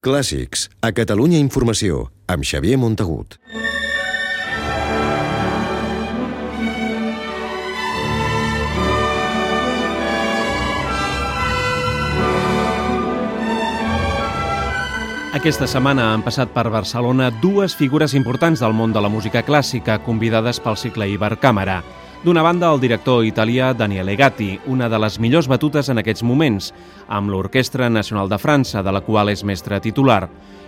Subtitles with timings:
[0.00, 3.34] Clàssics, a Catalunya Informació, amb Xavier Montagut.
[15.36, 20.00] Aquesta setmana han passat per Barcelona dues figures importants del món de la música clàssica
[20.00, 21.82] convidades pel cicle Ibercàmera.
[22.20, 26.66] D'una banda, el director italià Daniele Gatti, una de les millors batutes en aquests moments,
[27.08, 30.26] amb l'Orquestra Nacional de França, de la qual és mestre titular,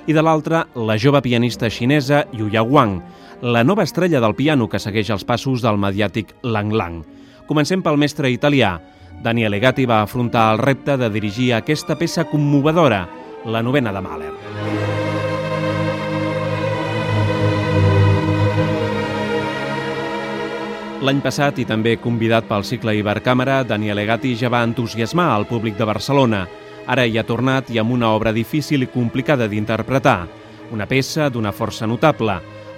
[0.09, 3.03] i de l'altra, la jove pianista xinesa Yuya Wang,
[3.43, 7.03] la nova estrella del piano que segueix els passos del mediàtic Lang Lang.
[7.47, 8.79] Comencem pel mestre italià.
[9.23, 13.05] Daniele Gatti va afrontar el repte de dirigir aquesta peça commovedora,
[13.45, 14.82] la novena de Mahler.
[21.03, 25.75] L'any passat, i també convidat pel cicle Ibercàmera, Daniel Egati ja va entusiasmar al públic
[25.75, 26.45] de Barcelona.
[26.87, 30.29] Ara hi ha tornat i amb una obra difícil i complicada d'interpretar.
[30.71, 32.37] Una peça d'una força notable.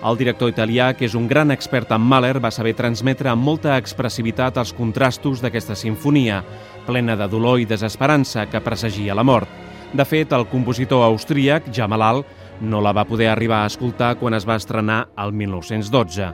[0.09, 3.77] El director italià, que és un gran expert en Mahler, va saber transmetre amb molta
[3.77, 6.41] expressivitat els contrastos d'aquesta sinfonia,
[6.88, 9.53] plena de dolor i desesperança que presagia la mort.
[9.92, 12.25] De fet, el compositor austríac, ja malalt,
[12.61, 16.33] no la va poder arribar a escoltar quan es va estrenar al 1912.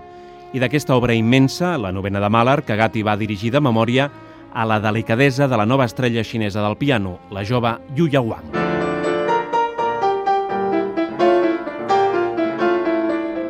[0.53, 4.11] I d'aquesta obra immensa, la novena de Mahler, que Gatti va dirigir de memòria
[4.53, 8.60] a la delicadesa de la nova estrella xinesa del piano, la jove Yu Wang.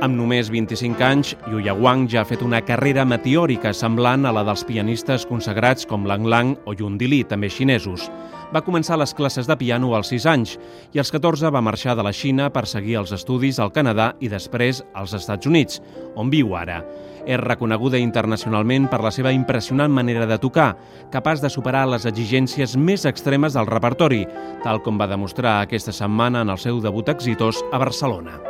[0.01, 4.41] Amb només 25 anys, Yu Wang ja ha fet una carrera meteòrica semblant a la
[4.48, 8.06] dels pianistes consagrats com Lang Lang o Yun Dili, també xinesos.
[8.48, 10.55] Va començar les classes de piano als 6 anys
[10.97, 14.31] i als 14 va marxar de la Xina per seguir els estudis al Canadà i
[14.33, 15.83] després als Estats Units,
[16.17, 16.81] on viu ara.
[17.27, 20.71] És reconeguda internacionalment per la seva impressionant manera de tocar,
[21.12, 24.25] capaç de superar les exigències més extremes del repertori,
[24.65, 28.50] tal com va demostrar aquesta setmana en el seu debut exitós a Barcelona.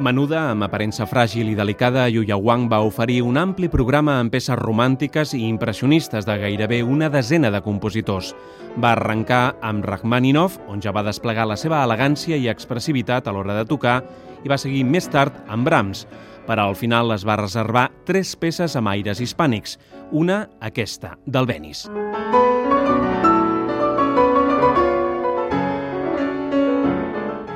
[0.00, 4.56] Menuda, amb aparença fràgil i delicada, Yuya Wang va oferir un ampli programa amb peces
[4.56, 8.32] romàntiques i impressionistes de gairebé una desena de compositors.
[8.80, 13.58] Va arrencar amb Rachmaninoff, on ja va desplegar la seva elegància i expressivitat a l'hora
[13.60, 13.98] de tocar,
[14.40, 16.06] i va seguir més tard amb Brahms.
[16.48, 19.76] Per al final es va reservar tres peces amb aires hispànics,
[20.12, 21.92] una aquesta, del Venice.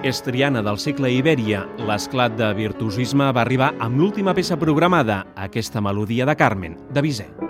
[0.04, 6.28] Estriana del segle Ibèria, l'esclat de virtuosisme va arribar amb l'última peça programada, aquesta melodia
[6.28, 7.43] de Carmen, de Bizet.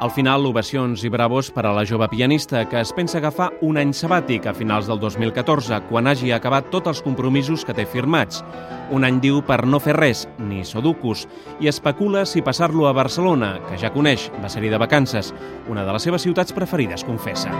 [0.00, 3.80] Al final, ovacions i bravos per a la jove pianista que es pensa agafar un
[3.80, 8.44] any sabàtic a finals del 2014, quan hagi acabat tots els compromisos que té firmats.
[8.94, 11.26] Un any diu per no fer res, ni soducus,
[11.58, 15.34] i especula si passar-lo a Barcelona, que ja coneix, va ser-hi de vacances,
[15.66, 17.50] una de les seves ciutats preferides, confessa.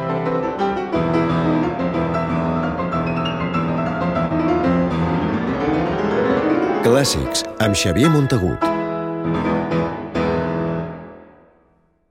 [6.87, 8.78] Clàssics, amb Xavier Montagut.